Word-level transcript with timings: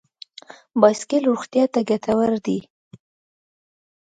بایسکل 0.79 1.21
روغتیا 1.29 1.65
ته 1.73 1.79
ګټور 1.89 2.31
دی. 2.45 2.59